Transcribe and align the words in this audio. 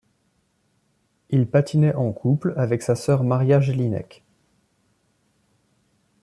Il 1.29 1.45
patinait 1.47 1.93
en 1.93 2.11
couple 2.11 2.55
avec 2.57 2.81
sa 2.81 2.95
sœur 2.95 3.23
Maria 3.23 3.59
Jelinek. 3.59 4.23